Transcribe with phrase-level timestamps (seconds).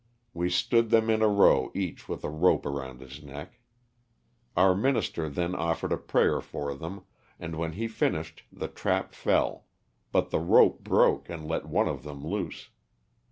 [0.33, 3.59] We stood them in a row each with a rope around his neck.
[4.57, 7.03] Our minister then offered a prayer for them,
[7.39, 9.67] and when he finished the trap fell,
[10.11, 12.69] but the rope broke and let one of them loose.